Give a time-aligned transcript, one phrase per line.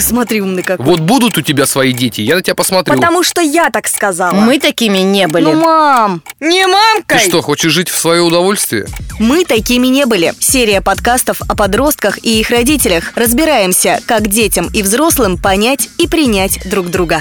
[0.00, 0.86] Ты смотри, умный какой.
[0.86, 2.94] Вот будут у тебя свои дети, я на тебя посмотрю.
[2.94, 4.32] Потому что я так сказала.
[4.32, 5.44] Мы такими не были.
[5.44, 7.18] Ну, мам, не Ты мамкой.
[7.18, 8.86] что, хочешь жить в свое удовольствие?
[9.18, 10.32] Мы такими не были.
[10.38, 13.12] Серия подкастов о подростках и их родителях.
[13.14, 17.20] Разбираемся, как детям и взрослым понять и принять друг друга.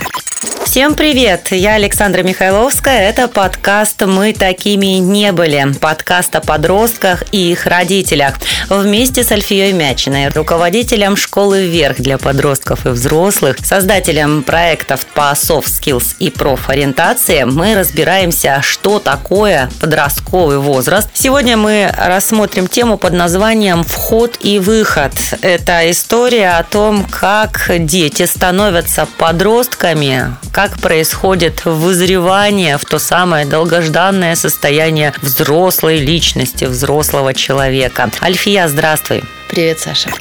[0.69, 1.47] Всем привет!
[1.49, 3.09] Я Александра Михайловская.
[3.09, 5.73] Это подкаст «Мы такими не были».
[5.81, 8.35] Подкаст о подростках и их родителях.
[8.69, 15.65] Вместе с Альфией Мячиной, руководителем школы «Вверх» для подростков и взрослых, создателем проектов по soft
[15.65, 21.09] skills и профориентации, мы разбираемся, что такое подростковый возраст.
[21.13, 25.13] Сегодня мы рассмотрим тему под названием «Вход и выход».
[25.41, 34.35] Это история о том, как дети становятся подростками, как происходит вызревание в то самое долгожданное
[34.35, 38.09] состояние взрослой личности, взрослого человека.
[38.21, 39.23] Альфия, здравствуй.
[39.49, 40.11] Привет, Саша.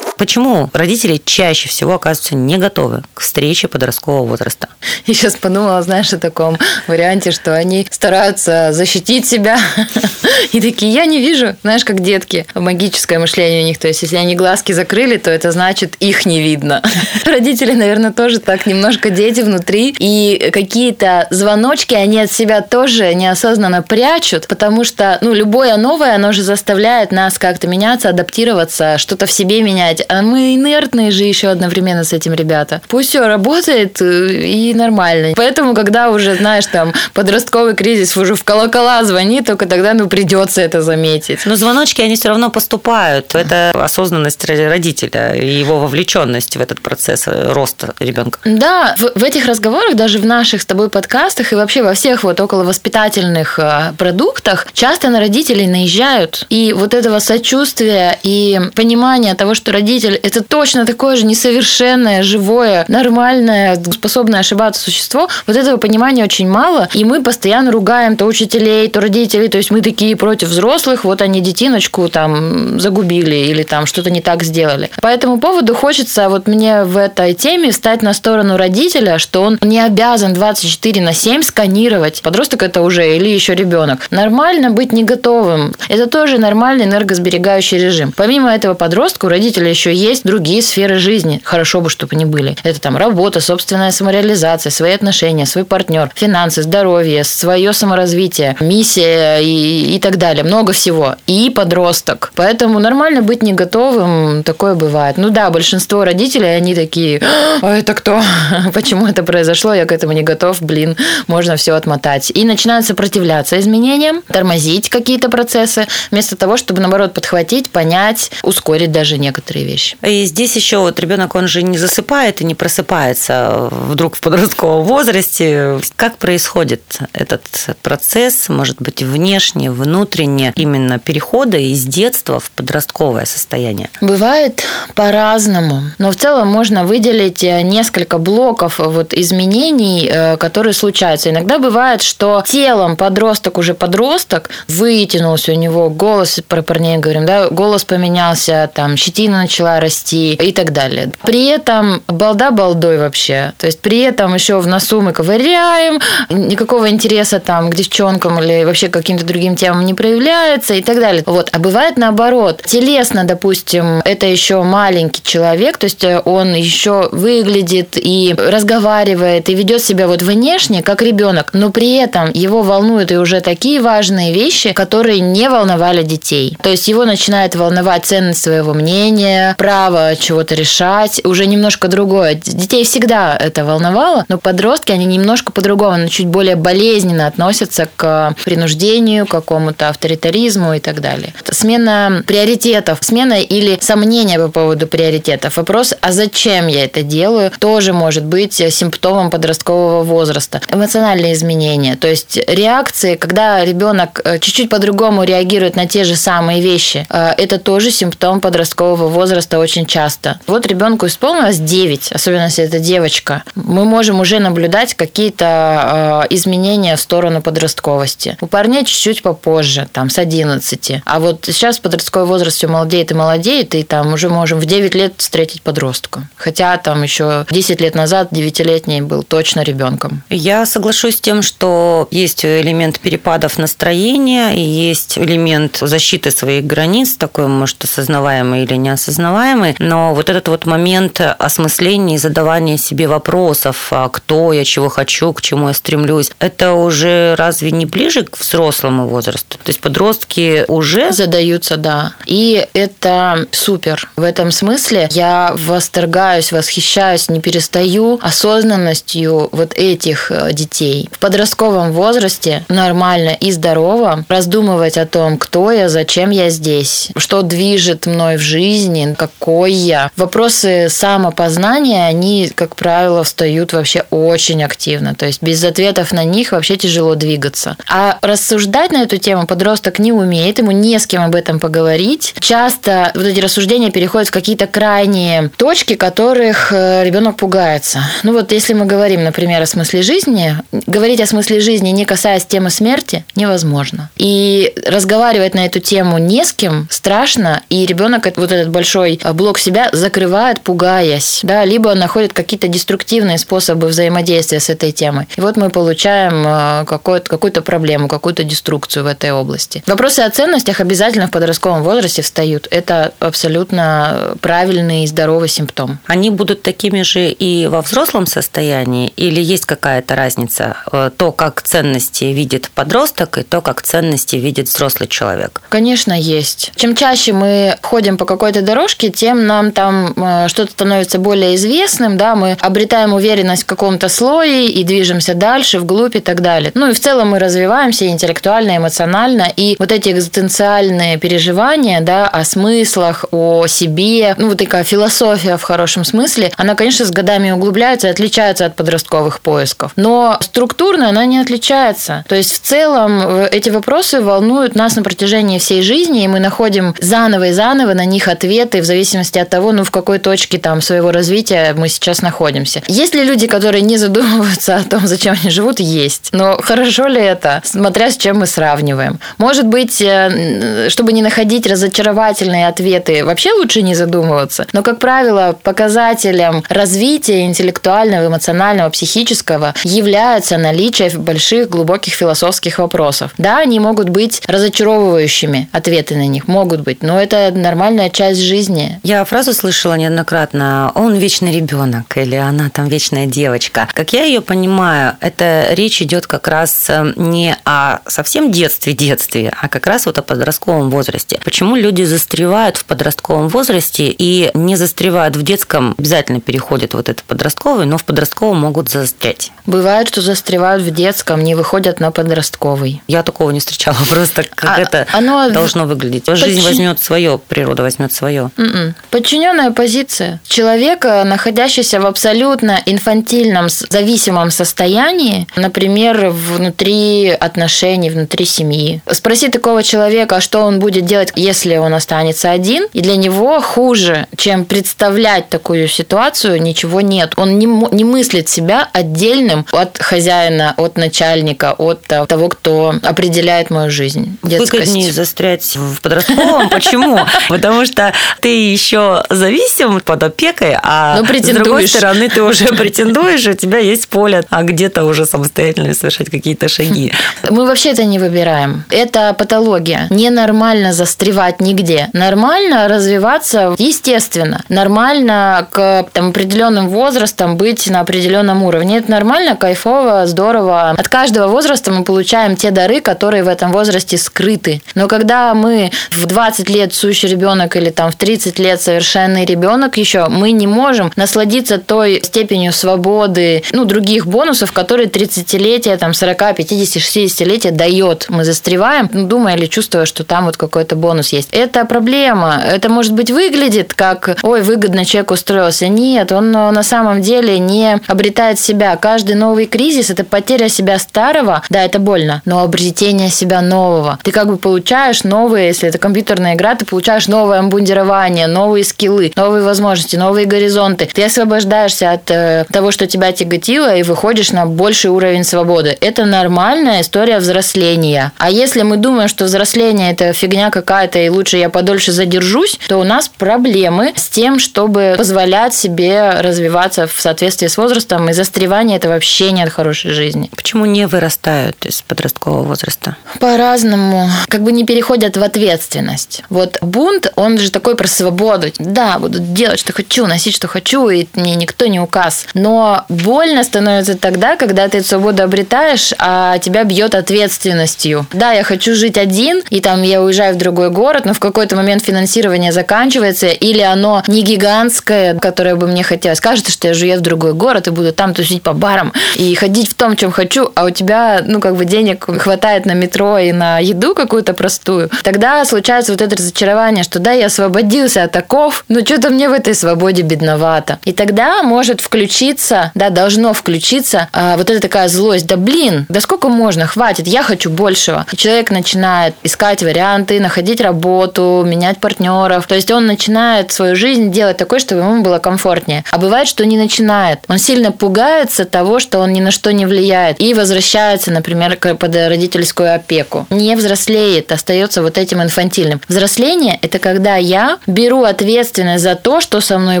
[0.18, 4.66] Почему родители чаще всего оказываются не готовы к встрече подросткового возраста?
[5.06, 6.58] Я сейчас подумала, знаешь, о таком
[6.88, 9.58] варианте, что они стараются защитить себя.
[10.52, 12.46] И такие, я не вижу, знаешь, как детки.
[12.54, 13.78] Магическое мышление у них.
[13.78, 16.82] То есть, если они глазки закрыли, то это значит, их не видно.
[17.24, 19.94] Родители, наверное, тоже так немножко дети внутри.
[19.98, 26.32] И какие-то звоночки они от себя тоже неосознанно прячут, потому что, ну, любое новое, оно
[26.32, 30.04] же заставляет нас как-то меняться, адаптироваться, что-то в себе менять.
[30.08, 32.80] А мы инертные же еще одновременно с этим ребята.
[32.88, 35.34] Пусть все работает э, и нормально.
[35.36, 40.60] Поэтому, когда уже, знаешь, там, подростковый кризис уже в колокола звонит, только тогда, ну, придется
[40.60, 41.40] это заметить.
[41.44, 43.34] Но звоночки, они все равно поступают.
[43.34, 48.38] Это осознанность родителя и его вовлеченность в этот процесс э, роста ребенка.
[48.44, 52.24] Да, в, в этих разговорах, даже в наших с тобой подкастах и вообще во всех
[52.24, 56.46] вот около воспитательных э, продуктах часто на родителей наезжают.
[56.48, 62.84] И вот этого сочувствия и понимания того, что родитель– это точно такое же несовершенное, живое,
[62.88, 66.88] нормальное, способное ошибаться существо, вот этого понимания очень мало.
[66.94, 69.48] И мы постоянно ругаем то учителей, то родителей.
[69.48, 74.20] То есть мы такие против взрослых, вот они детиночку там загубили или там что-то не
[74.20, 74.90] так сделали.
[75.00, 79.58] По этому поводу хочется вот мне в этой теме встать на сторону родителя, что он
[79.62, 82.22] не обязан 24 на 7 сканировать.
[82.22, 84.06] Подросток это уже или еще ребенок.
[84.10, 85.74] Нормально быть не готовым.
[85.88, 88.12] Это тоже нормальный энергосберегающий режим.
[88.16, 91.40] Помимо этого подростка у родителя еще есть другие сферы жизни.
[91.44, 92.56] Хорошо бы, чтобы они были.
[92.64, 99.94] Это там работа, собственная самореализация, свои отношения, свой партнер, финансы, здоровье, свое саморазвитие, миссия и,
[99.94, 100.44] и так далее.
[100.44, 101.14] Много всего.
[101.26, 102.32] И подросток.
[102.34, 104.42] Поэтому нормально быть не готовым.
[104.42, 105.16] Такое бывает.
[105.16, 107.22] Ну да, большинство родителей, они такие,
[107.62, 108.20] а это кто?
[108.74, 109.72] Почему это произошло?
[109.72, 110.60] Я к этому не готов.
[110.60, 110.96] Блин,
[111.28, 112.32] можно все отмотать.
[112.34, 119.18] И начинают сопротивляться изменениям, тормозить какие-то процессы, вместо того, чтобы, наоборот, подхватить, понять, ускорить даже
[119.18, 119.96] некоторые вещи.
[120.02, 124.84] И здесь еще вот ребенок, он же не засыпает и не просыпается вдруг в подростковом
[124.84, 125.78] возрасте.
[125.96, 126.82] Как происходит
[127.12, 127.42] этот
[127.82, 133.90] процесс, может быть, внешне, внутренне, именно перехода из детства в подростковое состояние?
[134.00, 134.62] Бывает
[134.94, 141.30] по-разному, но в целом можно выделить э, несколько блоков вот изменений, э, которые случаются.
[141.30, 147.48] Иногда бывает, что телом подросток уже подросток, вытянулся у него голос, про парней говорим, да,
[147.48, 148.37] голос поменялся,
[148.74, 151.10] там щетина начала расти и так далее.
[151.22, 153.52] При этом балда балдой вообще.
[153.58, 158.64] То есть при этом еще в носу мы ковыряем, никакого интереса там к девчонкам или
[158.64, 161.22] вообще каким-то другим темам не проявляется и так далее.
[161.26, 161.50] Вот.
[161.52, 162.62] А бывает наоборот.
[162.64, 169.82] Телесно, допустим, это еще маленький человек, то есть он еще выглядит и разговаривает, и ведет
[169.82, 174.72] себя вот внешне, как ребенок, но при этом его волнуют и уже такие важные вещи,
[174.72, 176.56] которые не волновали детей.
[176.62, 182.34] То есть его начинает волновать ценность своего мнения, право чего-то решать, уже немножко другое.
[182.34, 188.34] Детей всегда это волновало, но подростки, они немножко по-другому, но чуть более болезненно относятся к
[188.44, 191.32] принуждению, к какому-то авторитаризму и так далее.
[191.48, 195.56] Смена приоритетов, смена или сомнения по поводу приоритетов.
[195.56, 200.60] Вопрос, а зачем я это делаю, тоже может быть симптомом подросткового возраста.
[200.72, 207.06] Эмоциональные изменения, то есть реакции, когда ребенок чуть-чуть по-другому реагирует на те же самые вещи,
[207.08, 210.40] это тоже симптом подросткового возраста возраста очень часто.
[210.46, 213.42] Вот ребенку исполнилось 9, особенно если это девочка.
[213.54, 218.36] Мы можем уже наблюдать какие-то э, изменения в сторону подростковости.
[218.40, 221.02] У парней чуть-чуть попозже, там, с 11.
[221.04, 224.94] А вот сейчас подростковый возраст все молодеет и молодеет, и там уже можем в 9
[224.94, 226.28] лет встретить подростка.
[226.36, 230.22] Хотя там еще 10 лет назад 9-летний был точно ребенком.
[230.30, 237.16] Я соглашусь с тем, что есть элемент перепадов настроения и есть элемент защиты своих границ,
[237.16, 243.88] такой, может, осознаваемый или неосознаваемый, но вот этот вот момент осмысления и задавания себе вопросов,
[243.90, 248.38] а кто я, чего хочу, к чему я стремлюсь, это уже разве не ближе к
[248.38, 249.58] взрослому возрасту?
[249.58, 252.12] То есть подростки уже задаются, да.
[252.26, 254.08] И это супер.
[254.16, 261.08] В этом смысле я восторгаюсь, восхищаюсь, не перестаю осознанностью вот этих э, детей.
[261.12, 267.42] В подростковом возрасте нормально и здорово раздумывать о том, кто я, зачем я здесь, что
[267.42, 270.10] движет мной в жизни, какой я.
[270.16, 275.14] Вопросы самопознания, они, как правило, встают вообще очень активно.
[275.14, 277.76] То есть без ответов на них вообще тяжело двигаться.
[277.88, 282.34] А рассуждать на эту тему подросток не умеет, ему не с кем об этом поговорить.
[282.40, 288.00] Часто вот эти рассуждения переходят в какие-то крайние точки, которых э, ребенок пугается.
[288.22, 290.56] Ну вот если мы говорим, например, о смысле жизни,
[290.86, 294.10] говорить о смысле жизни, не касаясь темы смерти, невозможно.
[294.16, 299.58] И разговаривать на эту тему не с кем страшно, и ребенок вот этот большой блок
[299.58, 305.26] себя закрывает, пугаясь, да, либо находит какие-то деструктивные способы взаимодействия с этой темой.
[305.36, 309.82] И вот мы получаем э, какую-то какую проблему, какую-то деструкцию в этой области.
[309.86, 312.68] Вопросы о ценностях обязательно в подростковом возрасте встают.
[312.70, 315.98] Это абсолютно правильный и здоровый симптом.
[316.06, 320.76] Они будут такими же и во взрослом состоянии, или есть какая-то разница?
[320.92, 325.62] Э, то, как ценности видит подросток, и то, как ценности видит взрослый человек?
[325.68, 326.72] Конечно, есть.
[326.76, 332.16] Чем чаще мы ходим по какой-то дорожке, тем нам там э, что-то становится более известным,
[332.16, 336.72] да, мы обретаем уверенность в каком-то слое и движемся дальше, вглубь и так далее.
[336.74, 342.44] Ну и в целом мы развиваемся интеллектуально, эмоционально, и вот эти экзистенциальные переживания, да, о
[342.44, 348.08] смыслах, о себе, ну вот такая философия в хорошем смысле, она, конечно, с годами углубляется
[348.08, 349.92] и отличается от подростковых поисков.
[349.96, 352.24] Но структурно она не отличается.
[352.28, 356.40] То есть в целом э, эти вопросы волнуют нас на протяжении всей жизни, и мы
[356.40, 360.58] находим заново и заново на них ответы в зависимости от того, ну, в какой точке
[360.58, 362.84] там своего развития мы сейчас находимся.
[362.86, 365.80] Есть ли люди, которые не задумываются о том, зачем они живут?
[365.80, 366.28] Есть.
[366.30, 369.18] Но хорошо ли это, смотря с чем мы сравниваем?
[369.38, 374.68] Может быть, э, чтобы не находить разочаровательные ответы, вообще лучше не задумываться.
[374.72, 383.32] Но, как правило, показателем развития интеллектуального, эмоционального, психического является наличие больших, глубоких философских вопросов.
[383.36, 389.00] Да, они могут быть разочаровывающими, ответы на них могут быть, но это нормальная часть жизни.
[389.02, 393.88] Я фразу слышала неоднократно, он вечный ребенок или она там вечная девочка.
[393.92, 399.68] Как я ее понимаю, это речь идет как раз э, не о совсем детстве-детстве, а
[399.68, 401.40] как раз вот о подростковом возрасте.
[401.44, 407.22] Почему люди застревают в подростковом возрасте и не застревают в детском, обязательно переходят вот это
[407.26, 409.52] подростковый, но в подростковом могут застрять?
[409.66, 413.02] Бывает, что застревают в детском, не выходят на подростковый.
[413.06, 416.26] Я такого не встречала, просто как а, это оно должно выглядеть.
[416.26, 416.64] Жизнь подчин...
[416.64, 418.50] возьмет свое, природа возьмет свое.
[418.56, 418.94] М-м.
[419.10, 429.02] Подчиненная позиция человека, находящийся в абсолютно инфантильном, зависимом состоянии, например, внутри отношений, внутри семьи.
[429.10, 433.60] Спроси такого человека, а что он будет делать, если он останется один, и для него
[433.60, 437.32] хуже, чем представлять такую ситуацию, ничего нет.
[437.36, 443.90] Он не, не мыслит себя отдельным от хозяина, от начальника, от того, кто определяет мою
[443.90, 444.38] жизнь.
[444.42, 444.72] Детскость.
[444.72, 446.70] Выгоднее застрять в подростковом.
[446.70, 447.17] Почему?
[447.48, 453.54] Потому что ты еще зависим под опекой, а с другой стороны ты уже претендуешь, у
[453.54, 457.12] тебя есть поле, а где-то уже самостоятельно совершать какие-то шаги.
[457.50, 458.84] Мы вообще это не выбираем.
[458.90, 460.06] Это патология.
[460.10, 462.08] Ненормально застревать нигде.
[462.12, 464.62] Нормально развиваться естественно.
[464.68, 468.98] Нормально к там, определенным возрастам быть на определенном уровне.
[468.98, 470.90] Это нормально, кайфово, здорово.
[470.90, 474.82] От каждого возраста мы получаем те дары, которые в этом возрасте скрыты.
[474.94, 479.96] Но когда мы в 20 лет сущий ребенок или там в 30 лет совершенный ребенок
[479.96, 486.56] еще, мы не можем насладиться той степенью свободы, ну, других бонусов, которые 30-летие, там, 40,
[486.56, 488.26] 50, 60-летие дает.
[488.28, 491.48] Мы застреваем, ну, думая или чувствуя, что там вот какой-то бонус есть.
[491.52, 492.62] Это проблема.
[492.62, 495.88] Это, может быть, выглядит как, ой, выгодно человек устроился.
[495.88, 498.96] Нет, он на самом деле не обретает себя.
[498.96, 501.62] Каждый новый кризис– это потеря себя старого.
[501.70, 504.18] Да, это больно, но обретение себя нового.
[504.22, 506.97] Ты как бы получаешь новые, если это компьютерная игра, ты получаешь
[507.28, 511.08] новое обмундирование знания, новые скиллы, новые возможности, новые горизонты.
[511.12, 515.96] Ты освобождаешься от э, того, что тебя тяготило, и выходишь на больший уровень свободы.
[516.00, 518.32] Это нормальная история взросления.
[518.38, 522.98] А если мы думаем, что взросление это фигня какая-то, и лучше я подольше задержусь, то
[522.98, 528.98] у нас проблемы с тем, чтобы позволять себе развиваться в соответствии с возрастом, и застревание
[528.98, 530.50] это вообще нет хорошей жизни.
[530.54, 533.16] Почему не вырастают из подросткового возраста?
[533.40, 534.28] По-разному.
[534.48, 536.42] Как бы не переходят в ответственность.
[536.50, 538.68] Вот бунт, он же такой про свободу.
[538.78, 542.46] Да, буду делать, что хочу, носить, что хочу, и мне никто не указ.
[542.54, 548.26] Но больно становится тогда, когда ты эту свободу обретаешь, а тебя бьет ответственностью.
[548.32, 551.76] Да, я хочу жить один, и там я уезжаю в другой город, но в какой-то
[551.76, 556.40] момент финансирование заканчивается, или оно не гигантское, которое бы мне хотелось.
[556.40, 559.90] Кажется, что я живу в другой город и буду там тусить по барам и ходить
[559.90, 563.52] в том, чем хочу, а у тебя, ну, как бы денег хватает на метро и
[563.52, 565.10] на еду какую-то простую.
[565.22, 569.52] Тогда случается вот это разочарование, что да, я освободился от оков, но что-то мне в
[569.52, 570.98] этой свободе бедновато.
[571.04, 575.46] И тогда может включиться, да, должно включиться а, вот эта такая злость.
[575.46, 578.26] Да блин, да сколько можно, хватит, я хочу большего.
[578.32, 582.66] И человек начинает искать варианты, находить работу, менять партнеров.
[582.68, 586.04] То есть он начинает свою жизнь делать такой, чтобы ему было комфортнее.
[586.12, 587.40] А бывает, что не начинает.
[587.48, 590.40] Он сильно пугается того, что он ни на что не влияет.
[590.40, 593.46] И возвращается, например, под родительскую опеку.
[593.50, 596.00] Не взрослеет, остается вот этим инфантильным.
[596.08, 600.00] Взросление– это когда я беру ответственность за то, что со мной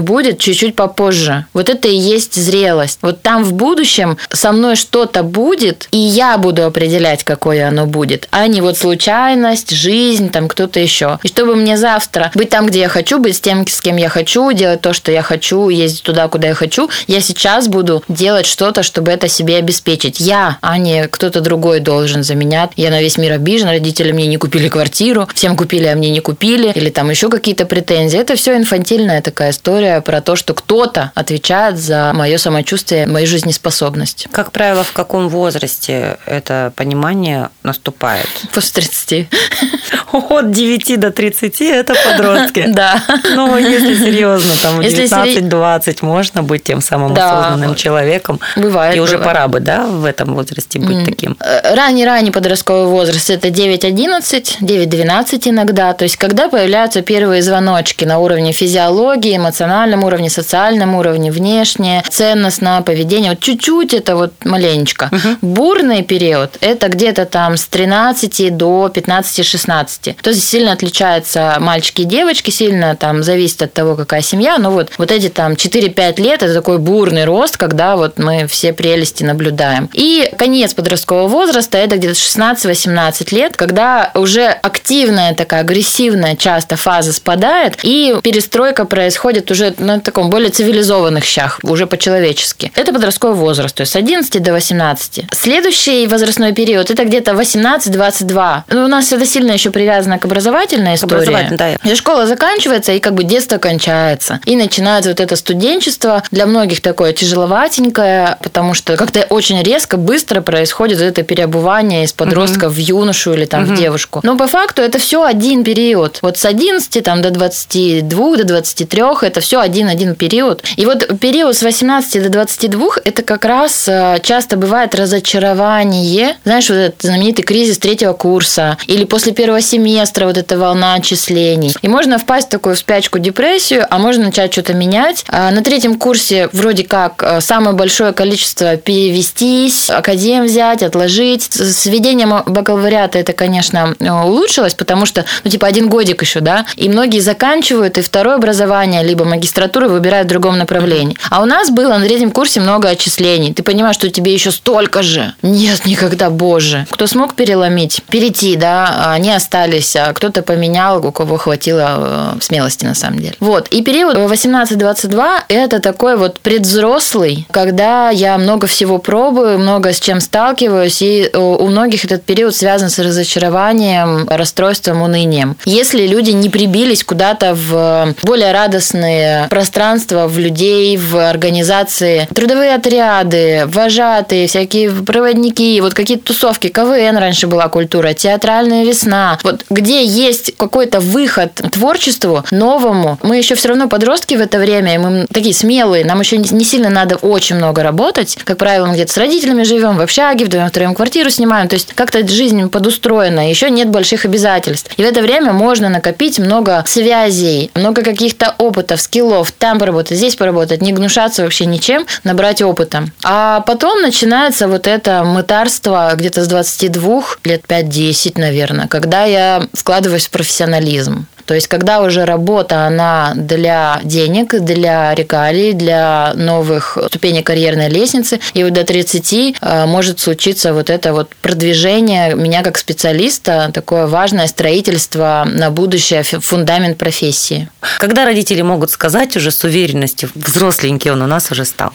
[0.00, 1.46] будет чуть-чуть попозже.
[1.54, 2.98] Вот это и есть зрелость.
[3.02, 8.28] Вот там в будущем со мной что-то будет, и я буду определять, какое оно будет,
[8.30, 11.18] а не вот случайность, жизнь, там кто-то еще.
[11.22, 14.08] И чтобы мне завтра быть там, где я хочу, быть с тем, с кем я
[14.08, 18.46] хочу, делать то, что я хочу, ездить туда, куда я хочу, я сейчас буду делать
[18.46, 20.20] что-то, чтобы это себе обеспечить.
[20.20, 22.70] Я, а не кто-то другой должен за меня.
[22.76, 26.20] Я на весь мир обижен, родители мне не купили квартиру, всем купили, а мне не
[26.20, 28.18] купили, или там еще какие-то претензии.
[28.18, 34.28] Это все инфантильная такая история про то, что кто-то отвечает за мое самочувствие, мою жизнеспособность.
[34.30, 38.28] Как правило, в каком возрасте это понимание наступает?
[38.52, 39.28] После 30.
[40.12, 42.64] От 9 до 30 это подростки.
[42.78, 43.02] Да.
[43.34, 48.40] Ну, если серьезно, там 19-20 можно быть тем самым осознанным человеком.
[48.56, 48.96] Бывает.
[48.96, 51.36] И уже пора бы, да, в этом возрасте быть таким.
[51.40, 55.92] Э, ранний-ранний подростковый возраст это 9-11, 9-12 иногда.
[55.94, 62.82] То есть, когда появляются первые звоночки на уровне физиологии, эмоциональном уровне, социальном уровне, внешне, ценностно,
[62.86, 63.30] поведение.
[63.30, 65.10] Вот чуть-чуть это вот маленечко.
[65.10, 65.28] Угу.
[65.40, 70.16] Бурный период это где-то там с 13 до 15-16.
[70.22, 74.58] То есть сильно отличаются мальчики и девочки, сильно там зависит от того, какая семья.
[74.58, 78.72] Но вот, вот эти там 4-5 лет это такой бурный рост, когда вот мы все
[78.72, 79.88] прелести наблюдаем.
[79.92, 87.12] И конец подросткового возраста это где-то 16-18 лет, когда уже активная такая агрессивная часто фаза
[87.12, 92.72] спадает, и перестройка происходит уже на таком более цивилизованных щах, уже по-человечески.
[92.74, 95.24] Это подростковый возраст, то есть с 11 до 18.
[95.32, 98.62] Следующий возрастной период это где-то 18-22.
[98.68, 101.22] Ну, у нас это сильно еще привязано к образовательной истории.
[101.22, 101.96] Образовательной, да.
[101.96, 104.40] Школа заканчивается, и как бы детство кончается.
[104.44, 106.22] И начинается вот это студенчество.
[106.30, 112.66] Для многих такое тяжеловатенькое, потому что как-то очень резко, быстро происходит это переобувание из подростка
[112.66, 112.74] угу.
[112.74, 113.72] в юношу или там угу.
[113.72, 114.20] в девушку.
[114.22, 116.17] Но по факту это все один период.
[116.22, 120.62] Вот с 11 там, до 22, до 23 это все один-один период.
[120.76, 126.36] И вот период с 18 до 22 это как раз э, часто бывает разочарование.
[126.44, 131.74] Знаешь, вот этот знаменитый кризис третьего курса или после первого семестра вот эта волна отчислений.
[131.82, 135.24] И можно впасть в такую спячку, депрессию, а можно начать что-то менять.
[135.28, 141.48] А на третьем курсе вроде как э, самое большое количество перевестись, академ взять, отложить.
[141.52, 146.88] С введением бакалавриата это, конечно, улучшилось, потому что, ну, типа, один годик еще, да, и
[146.88, 151.16] многие заканчивают, и второе образование, либо магистратуру выбирают в другом направлении.
[151.30, 153.52] А у нас было на третьем курсе много отчислений.
[153.52, 155.34] Ты понимаешь, что тебе еще столько же.
[155.42, 156.86] Нет, никогда, боже.
[156.90, 162.84] Кто смог переломить, перейти, да, они остались, а кто-то поменял, у кого хватило э, смелости,
[162.84, 163.34] на самом деле.
[163.40, 163.68] Вот.
[163.68, 170.20] И период 18-22– это такой вот предвзрослый, когда я много всего пробую, много с чем
[170.20, 175.56] сталкиваюсь, и э, у многих этот период связан с разочарованием, расстройством, унынием.
[175.64, 183.64] Если люди не прибились куда-то в более радостные пространства, в людей, в организации, трудовые отряды,
[183.66, 190.56] вожатые, всякие проводники, вот какие-то тусовки, КВН раньше была культура, театральная весна, вот где есть
[190.56, 195.54] какой-то выход творчеству новому, мы еще все равно подростки в это время, и мы такие
[195.54, 199.62] смелые, нам еще не сильно надо очень много работать, как правило, мы где-то с родителями
[199.62, 204.24] живем, в общаге, вдвоем, втроем квартиру снимаем, то есть как-то жизнь подустроена, еще нет больших
[204.24, 204.90] обязательств.
[204.96, 210.36] И в это время можно накопить много связей, много каких-то опытов, скиллов, там поработать, здесь
[210.36, 213.04] поработать, не гнушаться вообще ничем, набрать опыта.
[213.24, 220.26] А потом начинается вот это мытарство где-то с 22 лет 5-10, наверное, когда я складываюсь
[220.26, 221.26] в профессионализм.
[221.48, 228.38] То есть, когда уже работа, она для денег, для регалий, для новых ступеней карьерной лестницы,
[228.52, 234.06] и вот до 30 э, может случиться вот это вот продвижение меня как специалиста, такое
[234.06, 237.70] важное строительство на будущее, фундамент профессии.
[237.96, 241.94] Когда родители могут сказать уже с уверенностью, взросленький он у нас уже стал?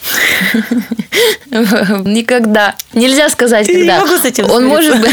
[1.52, 2.74] Никогда.
[2.94, 3.98] Нельзя сказать, когда.
[3.98, 5.12] Не могу с этим Он может быть...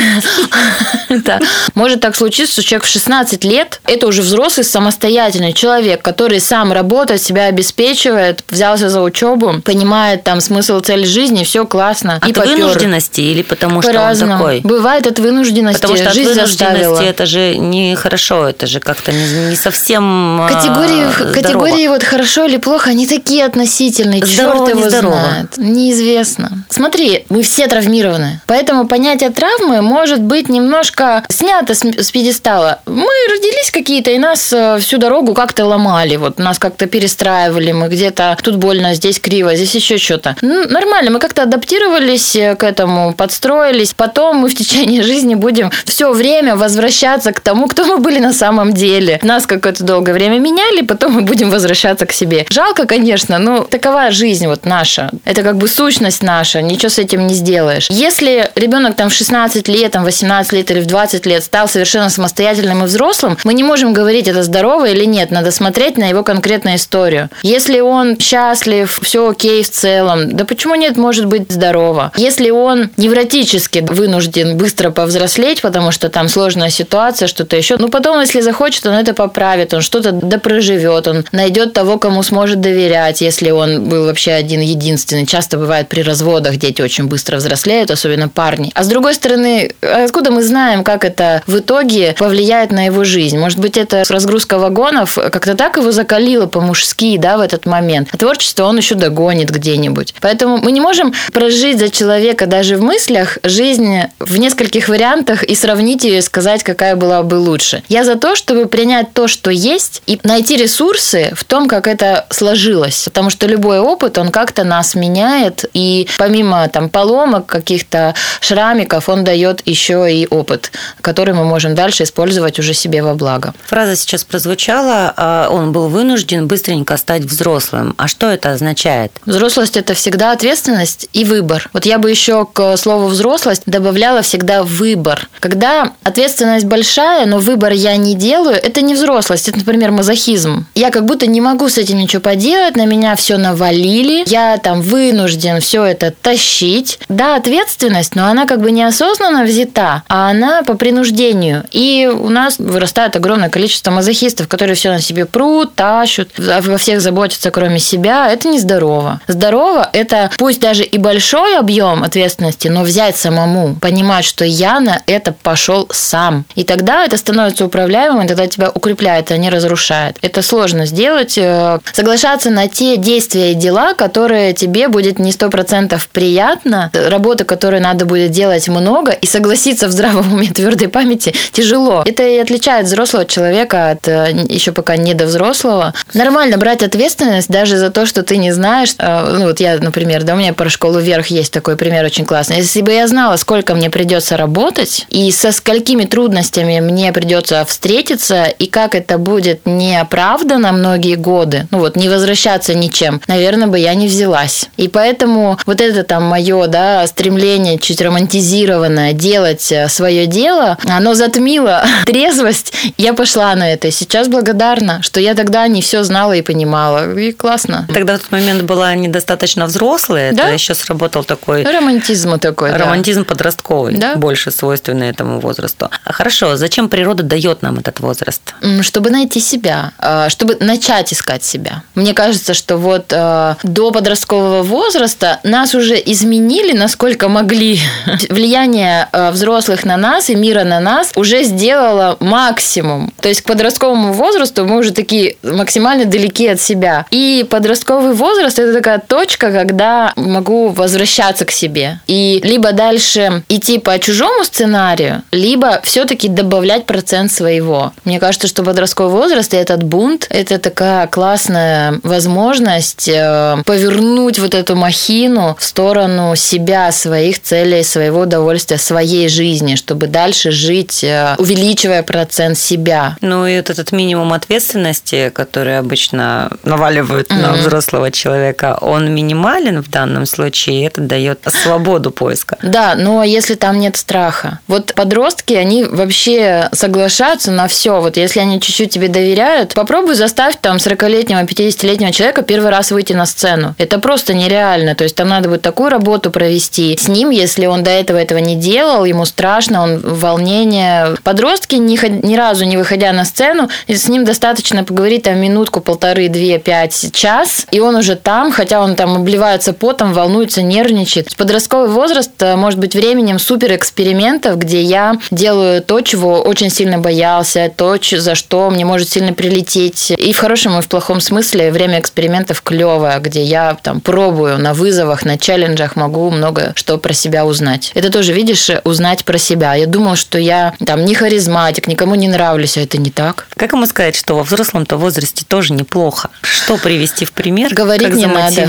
[1.75, 6.73] Может так случиться, что человек в 16 лет, это уже взрослый, самостоятельный человек, который сам
[6.73, 12.17] работает, себя обеспечивает, взялся за учебу, понимает там смысл, цель жизни, все классно.
[12.21, 12.57] От и попер.
[12.57, 14.61] вынужденности или потому что он такой?
[14.61, 15.81] Бывает от вынужденности.
[15.81, 17.01] Потому что Жизнь от вынужденности заставила.
[17.01, 21.33] это же не хорошо, это же как-то не, не совсем Категории, а, здорово.
[21.35, 24.25] категории вот хорошо или плохо, они такие относительные.
[24.25, 25.15] Здорово, Черт его нездорово.
[25.21, 25.59] знает.
[25.59, 26.65] Неизвестно.
[26.71, 28.41] Смотри, мы все травмированы.
[28.47, 32.81] Поэтому понятие травмы может быть немножко снято с, с пьедестала.
[32.87, 36.17] Мы родились какие-то, нас э, всю дорогу как-то ломали.
[36.17, 37.73] Вот нас как-то перестраивали.
[37.73, 40.37] Мы где-то тут больно, здесь криво, здесь еще что-то.
[40.43, 43.95] Ну, нормально, мы как-то адаптировались э, к этому, подстроились.
[43.95, 48.33] Потом мы в течение жизни будем все время возвращаться к тому, кто мы были на
[48.33, 49.19] самом деле.
[49.23, 52.47] Нас какое-то долгое время меняли, потом мы будем возвращаться к себе.
[52.51, 55.11] Жалко, конечно, но такова жизнь вот наша.
[55.25, 57.89] Это как бы сущность наша, ничего с этим не сделаешь.
[57.91, 62.11] Если ребенок там в 16 лет, там, 18 лет или в 20 лет стал совершенно
[62.11, 65.31] самостоятельным и взрослым, мы не можем говорить, это здорово или нет.
[65.31, 67.29] Надо смотреть на его конкретную историю.
[67.43, 72.13] Если он счастлив, все окей в целом, да почему нет, может быть здорово.
[72.17, 78.21] Если он невротически вынужден быстро повзрослеть, потому что там сложная ситуация, что-то еще, ну потом,
[78.21, 83.51] если захочет, он это поправит, он что-то допроживет, он найдет того, кому сможет доверять, если
[83.51, 85.27] он был вообще один единственный.
[85.27, 88.71] Часто бывает при разводах дети очень быстро взрослеют, особенно парни.
[88.75, 93.39] А с другой стороны, откуда мы знаем, как это в итоге повлияет на его жизнь?
[93.39, 98.09] Может быть, это разгрузка вагонов как-то так его закалило по-мужски, да, в этот момент.
[98.13, 100.15] А творчество он еще догонит где-нибудь.
[100.21, 105.55] Поэтому мы не можем прожить за человека даже в мыслях жизнь в нескольких вариантах и
[105.55, 107.83] сравнить ее и сказать, какая была бы лучше.
[107.89, 112.27] Я за то, чтобы принять то, что есть, и найти ресурсы в том, как это
[112.31, 113.05] сложилось.
[113.05, 119.25] Потому что любой опыт, он как-то нас меняет, и помимо там поломок, каких-то шрамиков, он
[119.25, 120.71] дает еще и опыт,
[121.01, 123.55] который мы можем дальше использовать уже себе во благо.
[123.81, 127.95] Фраза сейчас прозвучала, а, он был вынужден быстренько стать взрослым.
[127.97, 129.11] А что это означает?
[129.25, 131.71] Взрослость– это всегда ответственность и выбор.
[131.73, 135.31] Вот я бы еще к слову «взрослость» добавляла всегда выбор.
[135.39, 140.67] Когда ответственность большая, но выбор я не делаю, это не взрослость, это, например, мазохизм.
[140.75, 144.83] Я как будто не могу с этим ничего поделать, на меня все навалили, я там
[144.83, 146.99] вынужден все это тащить.
[147.09, 151.65] Да, ответственность, но она как бы неосознанно взята, а она по принуждению.
[151.71, 157.01] И у нас вырастает огромное количество мазохистов, которые все на себе прут, тащут, во всех
[157.01, 158.31] заботятся, кроме себя.
[158.33, 159.21] Это нездорово.
[159.27, 165.03] Здорово– это пусть даже и большой объем ответственности, но взять самому, понимать, что я на
[165.07, 166.45] это пошел сам.
[166.55, 170.17] И тогда это становится управляемым, и тогда тебя укрепляет, а не разрушает.
[170.23, 171.39] Это сложно сделать.
[171.39, 177.45] э, Соглашаться на те действия и дела, которые тебе будет не сто процентов приятно, работы,
[177.45, 182.03] которые надо будет делать много, и согласиться в здравом уме твердой памяти тяжело.
[182.07, 185.95] Это и отличает взрослого человека от э, еще пока не до взрослого.
[186.15, 188.95] Нормально брать ответственность даже за то, что ты не знаешь.
[188.99, 192.25] Э, Ну, вот я, например, да, у меня про школу вверх есть такой пример очень
[192.25, 192.57] классный.
[192.57, 198.45] Если бы я знала, сколько мне придется работать и со сколькими трудностями мне придется встретиться,
[198.45, 203.95] и как это будет неоправданно многие годы, ну вот не возвращаться ничем, наверное, бы я
[203.95, 204.69] не взялась.
[204.77, 211.85] И поэтому вот это там мое, да, стремление чуть романтизированное делать свое дело, оно затмило
[212.07, 212.73] трезвость.
[212.97, 213.89] Я пошла на это.
[213.89, 217.13] И сейчас благодарна, что я тогда не все знала и понимала.
[217.19, 217.87] И классно.
[217.93, 220.45] Тогда в тот момент была недостаточно взрослая, Да.
[220.45, 222.79] это еще сработал такой Романтизм такой, да.
[222.79, 224.17] романтизм подростковый, Да.
[224.17, 225.91] больше свойственный этому возрасту.
[226.05, 228.43] А Хорошо, зачем природа дает нам этот возраст?
[228.83, 231.83] Чтобы найти себя, э, чтобы начать искать себя.
[231.95, 237.81] Мне кажется, что вот э, до подросткового возраста нас уже изменили, насколько могли.
[238.29, 243.13] Влияние э, взрослых на нас и мира на нас уже сделало максимум.
[243.21, 247.07] То есть к подростковому возрасту мы уже такие максимально далеки от себя.
[247.11, 252.01] И подростковый возраст– это такая точка, когда могу возвращаться к себе.
[252.07, 257.93] И либо дальше идти по чужому сценарию, либо все-таки добавлять процент своего.
[258.05, 264.55] Мне кажется, что подростковый возраст и этот бунт– это такая классная возможность э, повернуть вот
[264.55, 271.35] эту махину в сторону себя, своих целей, своего удовольствия, своей жизни, чтобы дальше жить, э,
[271.39, 273.17] увеличивая процент себя.
[273.31, 277.41] Ну и вот этот минимум ответственности, который обычно наваливают mm-hmm.
[277.41, 282.59] на взрослого человека, он минимален в данном случае, и это дает свободу поиска.
[282.65, 284.59] Да, но если там нет страха.
[284.67, 288.01] Вот подростки, они вообще соглашаются на все.
[288.01, 293.13] Вот если они чуть-чуть тебе доверяют, попробуй заставь там 40-летнего, 50-летнего человека первый раз выйти
[293.13, 293.77] на сцену.
[293.79, 294.97] Это просто нереально.
[294.97, 298.39] То есть там надо будет такую работу провести с ним, если он до этого этого
[298.39, 301.15] не делал, ему страшно, он волнение.
[301.23, 306.29] Подростки, ни, ни разу не выходя на сцену, с ним достаточно поговорить там минутку, полторы,
[306.29, 311.35] две, пять, час, и он уже там, хотя он там обливается потом, волнуется, нервничает.
[311.37, 316.99] Подростковый возраст э, может быть временем супер экспериментов, где я делаю то, чего очень сильно
[316.99, 320.11] боялся, то, за что мне может сильно прилететь.
[320.11, 324.75] И в хорошем, и в плохом смысле время экспериментов клевое, где я там пробую на
[324.75, 327.93] вызовах, на челленджах, могу много что про себя узнать.
[327.95, 329.75] Это тоже, видишь, узнать про себя.
[329.75, 333.47] Я думал, что я там не харизматик, никому не нравлюсь, а это не так.
[333.57, 336.31] Как ему сказать, что во взрослом-то возрасте тоже неплохо?
[336.43, 337.73] Что привести в пример?
[337.75, 338.67] Говорить как не надо.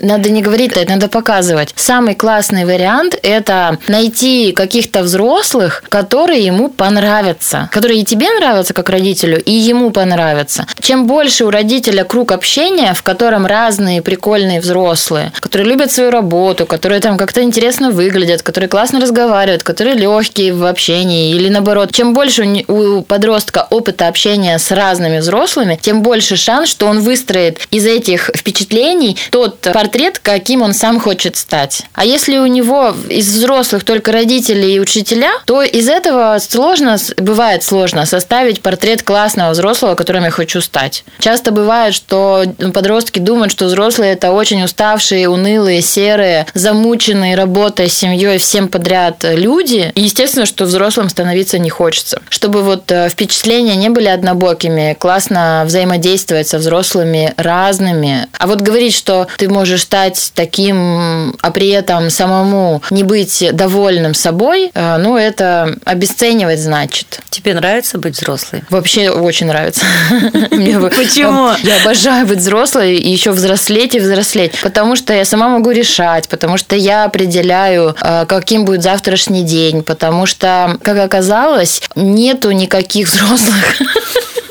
[0.00, 1.72] Надо не говорить, это надо показывать.
[1.76, 8.88] Самый классный вариант– это найти каких-то взрослых, которые ему понравятся, которые и тебе нравятся как
[8.88, 10.66] родителю, и ему понравятся.
[10.80, 16.66] Чем больше у родителя круг общения, в котором разные прикольные взрослые, которые любят свою работу,
[16.66, 21.92] которые там как-то интересно выглядят, которые классно разговаривают, которые легкие в общении или наоборот.
[21.92, 27.66] Чем больше у подростка опыта общения с разными взрослыми, тем больше шанс, что он выстроит
[27.70, 31.82] из этих впечатлений тот портрет, каким он сам хочет стать.
[31.94, 37.62] А если у него из взрослых только родители и учителя, то из этого сложно, бывает
[37.62, 41.04] сложно составить портрет классного взрослого, которым я хочу стать.
[41.18, 48.38] Часто бывает, что подростки думают, что взрослые это очень уставшие, унылые, серые, замученные работой, семьей,
[48.38, 49.92] всем подряд люди.
[49.94, 52.20] И естественно, что взрослым становиться не хочется.
[52.28, 53.08] Чтобы вот э,
[53.54, 58.26] впечатления не были однобокими, классно взаимодействовать со взрослыми разными.
[58.38, 64.14] А вот говорить, что ты можешь стать таким, а при этом самому не быть довольным
[64.14, 67.20] собой, э, ну, это обесценивать значит.
[67.30, 68.64] Тебе нравится быть взрослой?
[68.70, 69.84] Вообще очень нравится.
[70.50, 71.50] Почему?
[71.62, 76.28] Я обожаю быть взрослой и еще взрослеть и взрослеть, потому что я сама могу решать,
[76.28, 83.08] потому что я определяю, э, каким будет завтрашний день, потому что, как оказалось, нету никаких
[83.12, 83.93] взрослых Look.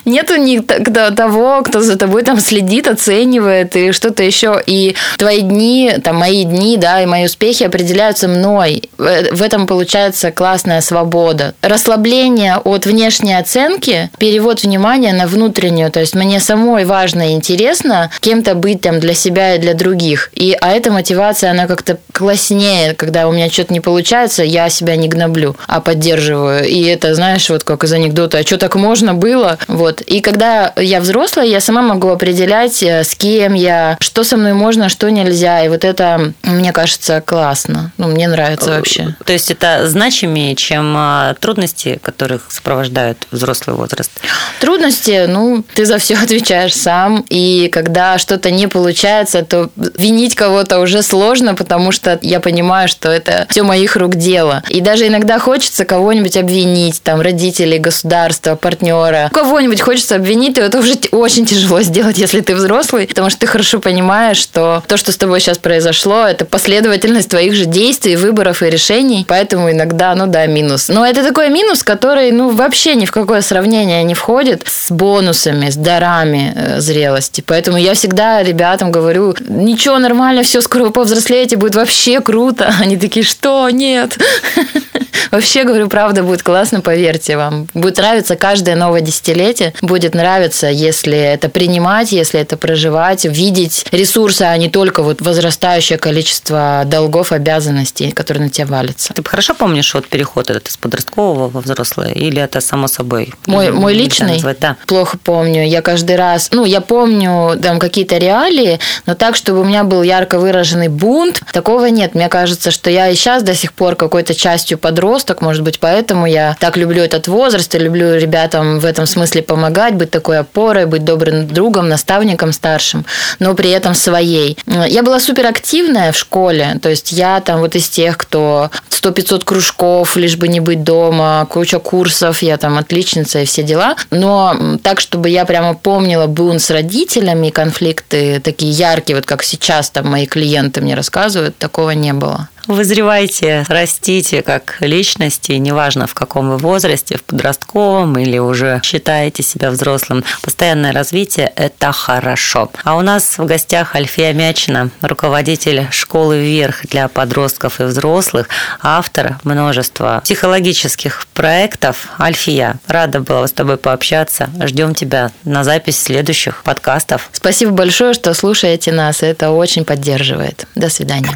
[0.05, 4.61] Нету ни того, кто за тобой там следит, оценивает и что-то еще.
[4.65, 8.83] И твои дни, там мои дни, да, и мои успехи определяются мной.
[8.97, 11.53] В этом получается классная свобода.
[11.61, 15.91] Расслабление от внешней оценки, перевод внимания на внутреннюю.
[15.91, 20.29] То есть мне самой важно и интересно кем-то быть там для себя и для других.
[20.33, 24.95] И, а эта мотивация, она как-то класснее, когда у меня что-то не получается, я себя
[24.95, 26.67] не гноблю, а поддерживаю.
[26.67, 29.57] И это, знаешь, вот как из анекдота, а что так можно было?
[29.67, 29.92] Вот.
[29.93, 30.01] Вот.
[30.01, 34.53] И когда я взрослая, я сама могу определять, э, с кем я, что со мной
[34.53, 35.63] можно, что нельзя.
[35.63, 37.91] И вот это, мне кажется, классно.
[37.97, 39.15] Ну, мне нравится э, вообще.
[39.23, 44.11] То есть это значимее, чем а, трудности, которых сопровождают взрослый возраст?
[44.59, 47.23] Трудности, ну, ты за все отвечаешь сам.
[47.29, 53.09] И когда что-то не получается, то винить кого-то уже сложно, потому что я понимаю, что
[53.09, 54.63] это все моих рук дело.
[54.69, 60.79] И даже иногда хочется кого-нибудь обвинить, там, родителей, государства, партнера, кого-нибудь хочется обвинить, то это
[60.79, 65.11] уже очень тяжело сделать, если ты взрослый, потому что ты хорошо понимаешь, что то, что
[65.11, 70.27] с тобой сейчас произошло, это последовательность твоих же действий, выборов и решений, поэтому иногда, ну
[70.27, 70.89] да, минус.
[70.89, 75.69] Но это такой минус, который, ну, вообще ни в какое сравнение не входит с бонусами,
[75.69, 77.43] с дарами э, зрелости.
[77.45, 82.73] Поэтому я всегда ребятам говорю, ничего, нормально, все, скоро вы повзрослеете, будет вообще круто.
[82.81, 83.69] Они такие, что?
[83.69, 84.17] Нет.
[85.31, 87.67] Вообще, говорю, правда, будет классно, поверьте вам.
[87.73, 94.43] Будет нравиться каждое новое десятилетие, будет нравиться, если это принимать, если это проживать, видеть ресурсы,
[94.43, 99.13] а не только вот возрастающее количество долгов, обязанностей, которые на тебя валятся.
[99.13, 103.33] Ты хорошо помнишь вот переход этот из подросткового во взрослое, или это само собой?
[103.45, 104.33] Мой, мой личный?
[104.33, 104.59] Назвать?
[104.59, 104.77] Да.
[104.87, 105.65] Плохо помню.
[105.65, 110.03] Я каждый раз, ну, я помню там какие-то реалии, но так, чтобы у меня был
[110.03, 112.15] ярко выраженный бунт, такого нет.
[112.15, 116.25] Мне кажется, что я и сейчас до сих пор какой-то частью подросток, может быть, поэтому
[116.25, 119.62] я так люблю этот возраст и люблю ребятам в этом смысле помогать,
[119.95, 123.05] быть такой опорой, быть добрым другом, наставником старшим,
[123.39, 124.57] но при этом своей.
[124.65, 129.43] Я была супер активная в школе, то есть я там вот из тех, кто 100-500
[129.43, 133.95] кружков, лишь бы не быть дома, куча курсов, я там отличница и все дела.
[134.11, 139.89] Но так, чтобы я прямо помнила бунт с родителями, конфликты такие яркие, вот как сейчас
[139.89, 142.49] там мои клиенты мне рассказывают, такого не было.
[142.67, 149.69] Вызревайте, растите как личности, неважно в каком вы возрасте, в подростковом или уже считаете себя
[149.69, 150.23] взрослым.
[150.41, 152.71] Постоянное развитие– это хорошо.
[152.83, 158.47] А у нас в гостях Альфия Мячина, руководитель школы «Вверх» для подростков и взрослых,
[158.81, 162.07] автор множества психологических проектов.
[162.19, 164.49] Альфия, рада была с тобой пообщаться.
[164.61, 167.29] Ждем тебя на запись следующих подкастов.
[167.33, 169.21] Спасибо большое, что слушаете нас.
[169.21, 170.65] Это очень поддерживает.
[170.75, 171.35] До свидания.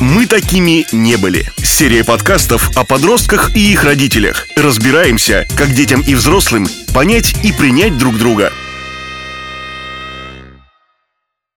[0.00, 1.46] Мы такими не были.
[1.56, 4.46] Серия подкастов о подростках и их родителях.
[4.56, 8.52] Разбираемся, как детям и взрослым понять и принять друг друга–